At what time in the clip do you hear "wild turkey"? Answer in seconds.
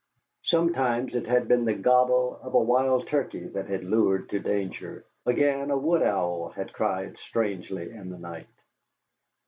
2.59-3.45